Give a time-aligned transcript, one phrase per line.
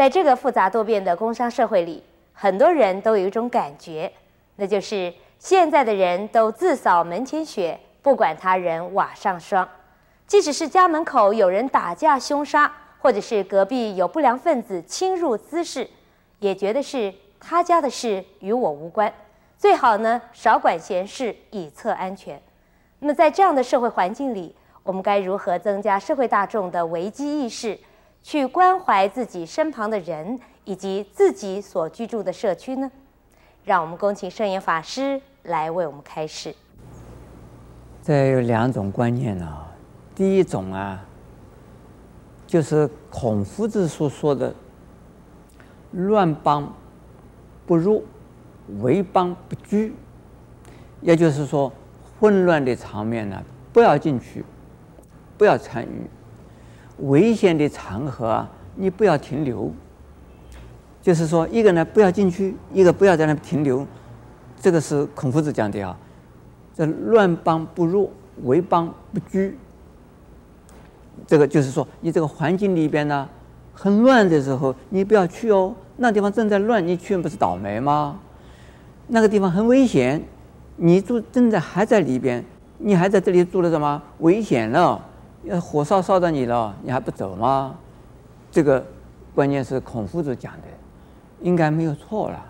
[0.00, 4.10] 在这个复杂多变的工商社会里，很多人都有一种感觉，
[4.56, 9.68] 那就是现在的人都自扫门前雪，不管他人瓦上霜。
[10.26, 15.86] 即使是家门口有人打架凶杀，或者是隔壁有不良分子侵入滋事，
[16.38, 19.12] 也觉得是他家的事，与我无关。
[19.58, 22.40] 最好呢，少管闲事，以策安全。
[23.00, 27.78] 那么在这样的社会环境里，我们该如何增加社会大众的危机意识，
[28.22, 32.90] 去关怀自己身旁的人以及自己所居住的社区呢？
[33.64, 36.54] 让我们恭请圣严法师来为我们开示。
[38.02, 39.66] 这有两种观念啊，
[40.14, 41.04] 第一种啊，
[42.46, 44.54] 就是孔夫子所说的
[45.92, 46.72] “乱邦
[47.66, 48.04] 不入，
[48.80, 49.94] 危邦不居”，
[51.02, 51.70] 也就是说，
[52.18, 54.44] 混乱的场面呢，不要进去，
[55.36, 56.08] 不要参与；
[57.02, 59.72] 危险的场合啊，你不要停留。
[61.02, 63.86] 就是说，一个呢不要进去，一个不要在那停留。
[64.60, 65.96] 这个是孔夫子讲的啊。
[66.74, 68.10] 这乱邦不入，
[68.44, 69.56] 危邦不居。
[71.26, 73.28] 这个就是说，你这个环境里边呢，
[73.74, 75.74] 很乱的时候，你不要去哦。
[75.96, 78.18] 那地方正在乱，你去不是倒霉吗？
[79.08, 80.22] 那个地方很危险。
[80.76, 82.42] 你住正在还在里边，
[82.78, 84.02] 你还在这里住了什么？
[84.20, 85.04] 危险了，
[85.44, 87.74] 要火烧烧到你了，你还不走吗？
[88.50, 88.84] 这个
[89.34, 90.68] 观念是孔夫子讲的，
[91.40, 92.44] 应该没有错了。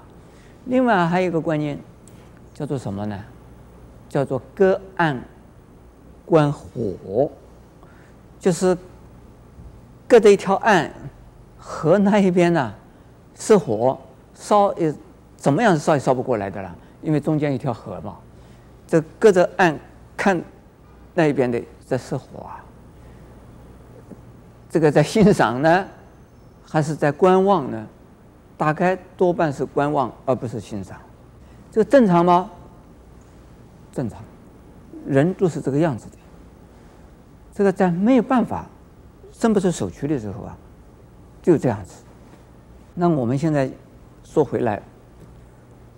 [0.65, 1.79] 另外还有一个观念，
[2.55, 3.19] 叫做什么呢？
[4.09, 5.23] 叫做隔岸
[6.27, 7.31] 观火，
[8.41, 8.77] 就是
[10.09, 10.91] 隔着一条岸，
[11.59, 12.75] 河那一边呢
[13.37, 13.97] 是火，
[14.35, 14.93] 烧也
[15.37, 16.75] 怎么样烧也烧不过来的了。
[17.03, 18.17] 因为中间一条河嘛，
[18.87, 19.79] 这隔着岸
[20.17, 20.43] 看
[21.15, 22.65] 那一边的在失火啊。
[24.71, 25.85] 这个在欣赏呢，
[26.65, 27.87] 还是在观望呢？
[28.57, 30.97] 大概多半是观望，而不是欣赏。
[31.73, 32.49] 这个正常吗？
[33.91, 34.23] 正常，
[35.07, 36.17] 人都是这个样子的。
[37.53, 38.65] 这个在没有办法
[39.33, 40.57] 伸不出手去的时候啊，
[41.43, 42.03] 就这样子。
[42.95, 43.69] 那我们现在
[44.23, 44.81] 说回来。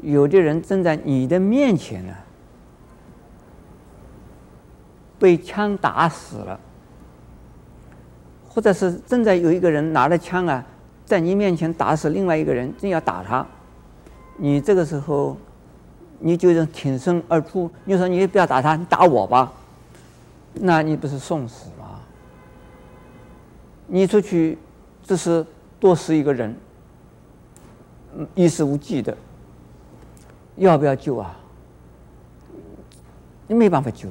[0.01, 2.15] 有的人正在你的面前呢，
[5.19, 6.59] 被枪打死了，
[8.53, 10.65] 或者是正在有一个人拿着枪啊，
[11.07, 13.47] 在你面前打死另外一个人，正要打他，
[14.37, 15.37] 你这个时候，
[16.19, 19.51] 你就挺身而出，你说你不要打他，你打我吧，
[20.55, 21.99] 那你不是送死吗？
[23.87, 24.59] 你出去
[25.03, 25.45] 只是
[25.81, 26.55] 多死一个人，
[28.35, 29.17] 衣食无忌的。
[30.57, 31.35] 要不要救啊？
[33.47, 34.09] 你没办法救。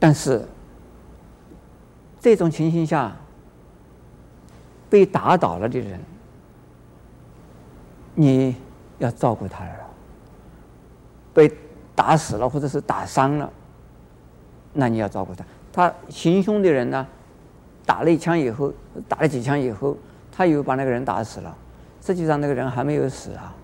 [0.00, 0.42] 但是
[2.24, 3.14] 这种情形下，
[4.88, 6.00] 被打倒了的人，
[8.14, 8.56] 你
[8.96, 9.72] 要照顾他了。
[11.34, 11.52] 被
[11.94, 13.52] 打死了或者是打伤了，
[14.72, 15.44] 那你要照顾他。
[15.70, 17.06] 他行凶的人呢，
[17.84, 18.72] 打了一枪以后，
[19.06, 19.94] 打了几枪以后，
[20.32, 21.54] 他又把那个人打死了。
[22.00, 23.54] 实际上那个人还没有死啊。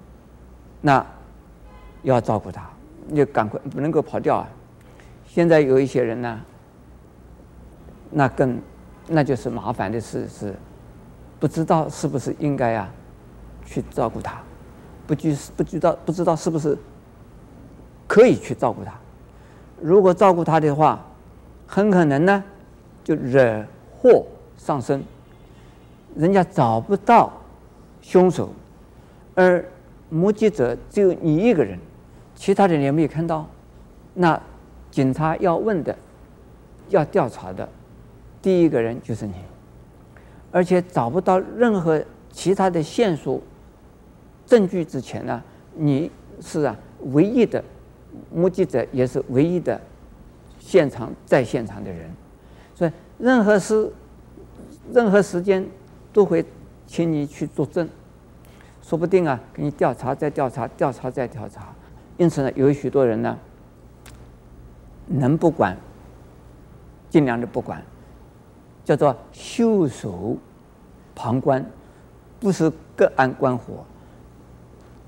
[0.82, 1.06] 那
[2.02, 2.68] 要照顾他，
[3.06, 4.46] 你就赶快不能够跑掉啊！
[5.26, 6.38] 现在有一些人呢，
[8.10, 8.60] 那更
[9.08, 10.54] 那就是麻烦的事是，
[11.38, 12.90] 不知道是不是应该啊
[13.64, 14.40] 去照顾他，
[15.06, 16.76] 不知不知道不知道是不是
[18.06, 18.92] 可以去照顾他。
[19.80, 21.00] 如果照顾他的话，
[21.66, 22.44] 很可能呢
[23.04, 23.64] 就惹
[23.98, 24.26] 祸
[24.56, 25.02] 上身，
[26.14, 27.32] 人家找不到
[28.02, 28.52] 凶手，
[29.34, 29.64] 而。
[30.12, 31.78] 目击者只有你一个人，
[32.34, 33.46] 其他人也没有看到。
[34.12, 34.42] 那
[34.90, 35.96] 警察要问的、
[36.88, 37.68] 要调查的，
[38.42, 39.34] 第一个人就是你，
[40.50, 43.40] 而且找不到任何其他的线索、
[44.46, 45.42] 证据之前呢，
[45.76, 46.10] 你
[46.40, 46.76] 是啊
[47.12, 47.62] 唯一的
[48.32, 49.80] 目击者，也是唯一的
[50.58, 52.10] 现场在现场的人。
[52.74, 53.92] 所以任何事、
[54.92, 55.66] 任何时间
[56.12, 56.44] 都会
[56.86, 57.88] 请你去作证。
[58.82, 61.74] 说不定啊，给你调查再调查，调查再调查。
[62.16, 63.38] 因此呢，有许多人呢，
[65.06, 65.76] 能不管，
[67.08, 67.82] 尽量的不管，
[68.90, 70.36] 叫做袖手
[71.14, 71.64] 旁观，
[72.40, 73.84] 不是隔岸观火，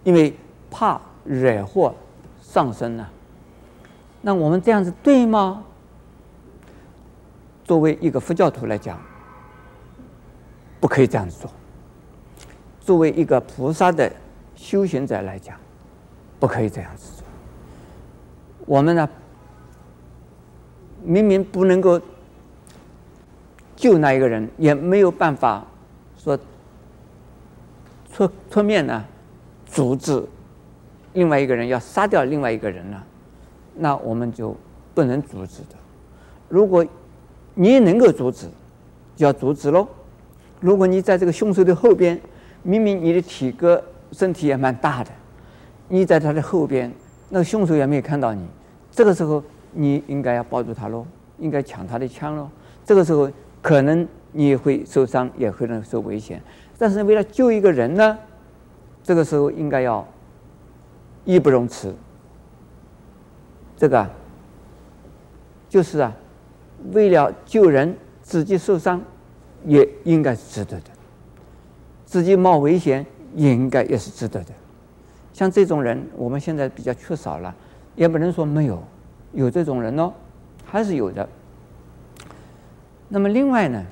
[0.04, 0.32] 因为
[0.70, 1.92] 怕惹祸
[2.40, 3.04] 上身呢、
[4.20, 5.64] 那我们这样子对吗？
[7.64, 9.00] 作为一个佛教徒来讲，
[10.78, 11.50] 不可以这样子做。
[12.78, 14.12] 作为一个菩萨的
[14.54, 15.58] 修行者来讲，
[16.38, 17.26] 不可以这样子做。
[18.64, 19.08] 我们呢，
[21.02, 22.00] 明明不能够
[23.76, 25.64] 救那一个人，也没有办法
[26.16, 26.38] 说
[28.12, 29.04] 出出面呢，
[29.66, 30.22] 阻止
[31.14, 33.02] 另外一个人要杀掉另外一个人呢，
[33.76, 34.56] 那我们就
[34.94, 35.76] 不能阻止的。
[36.48, 36.84] 如果
[37.54, 38.46] 你能够阻止，
[39.16, 39.86] 就要阻止喽。
[40.60, 42.20] 如果你在这个凶手的后边，
[42.62, 43.82] 明明你的体格
[44.12, 45.10] 身体也蛮大的，
[45.88, 46.92] 你在他的后边，
[47.28, 48.46] 那个凶手也没有看到你，
[48.90, 49.42] 这个时候
[49.72, 51.04] 你应该要抱住他喽，
[51.38, 52.48] 应该抢他的枪喽。
[52.84, 53.30] 这个时候
[53.62, 56.42] 可能你会受伤，也可能受危险。
[56.76, 58.18] 但是为了救一个人呢，
[59.02, 60.06] 这个时候应该要
[61.24, 61.94] 义不容辞。
[63.76, 64.06] 这个
[65.70, 66.14] 就是啊，
[66.92, 69.00] 为了救人，自己受伤。
[69.64, 70.90] 也应该是值得的，
[72.04, 73.06] 自己冒危险
[73.36, 74.52] 也应该也是值得的。
[75.32, 77.54] 像这种人，我们现在比较缺少了，
[77.94, 78.82] 也不能说没有，
[79.30, 80.12] 有这种人哦，
[80.64, 81.28] 还是有的。
[83.12, 83.84] 那么另外呢，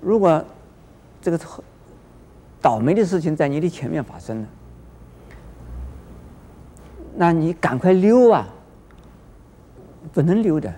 [0.00, 0.44] 如果
[1.20, 1.40] 这个
[2.62, 4.46] 倒霉的事情在你的前面发生了，
[7.16, 8.46] 那你赶快溜啊，
[10.12, 10.72] 不能溜的。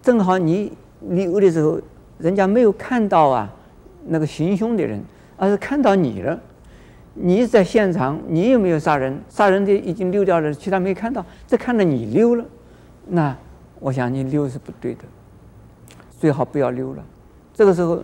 [0.00, 1.78] 正好你溜的时候。
[2.18, 3.52] 人家没有看到啊，
[4.06, 4.98] 那个行凶的人，
[5.36, 6.40] 而是看到你了。
[7.12, 12.44] 你在现场，你又没有杀人，杀人的已经溜掉了，其他没看到，只看到你溜了。
[13.06, 13.36] 那
[13.80, 15.04] 我想你溜是不对的，
[16.18, 17.04] 最好不要溜了。
[17.54, 18.02] 这个时候，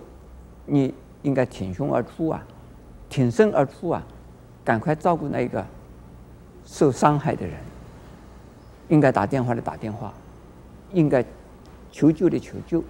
[0.66, 0.92] 你
[1.22, 2.42] 应该挺胸而出啊，
[3.08, 4.02] 挺身而出啊，
[4.64, 5.64] 赶快照顾那一个
[6.64, 7.56] 受伤害的人。
[8.88, 10.12] 应该打电话的打电话，
[10.92, 11.24] 应该
[11.90, 12.82] 求救的求救。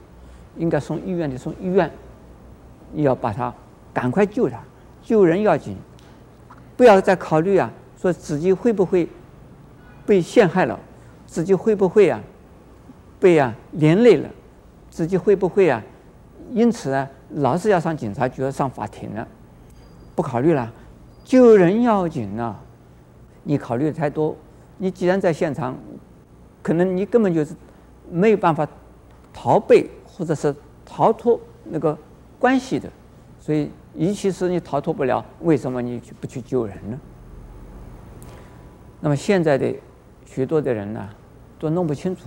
[0.59, 1.91] 应该送医院的送医院，
[2.93, 3.55] 你要把他
[3.95, 4.61] 赶快救他，
[5.03, 5.75] 救人要紧，
[6.77, 9.09] 不要再考虑啊，说自己会不会
[10.05, 10.79] 被陷害了，
[11.27, 12.21] 自己会不会啊
[13.19, 14.29] 被啊连累了，
[14.93, 15.83] 自己会不会啊？
[16.53, 19.27] 因此啊老是要上警察局要上法庭了，
[20.15, 20.73] 不考虑了，
[21.25, 22.61] 救人要紧啊，
[23.43, 24.37] 你考虑的太多，
[24.77, 25.77] 你既然在现场，
[26.63, 27.57] 可能你根本就是
[28.11, 28.69] 没有办法
[29.33, 29.91] 逃避。
[30.15, 30.55] 或者是
[30.85, 31.97] 逃脱那个
[32.39, 32.87] 关系的，
[33.41, 37.01] 所以，尤其是你逃脱不了，为什么你去不去救人呢？
[39.01, 39.75] 那么现在的
[40.27, 41.09] 许多的人呢，
[41.59, 42.25] 都弄不清楚，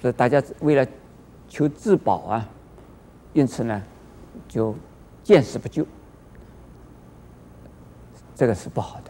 [0.00, 0.84] 所以大家为了
[1.50, 2.48] 求自保啊，
[3.34, 3.82] 因此呢，
[4.48, 4.74] 就
[5.22, 5.84] 见死不救，
[8.34, 9.09] 这个是不好的。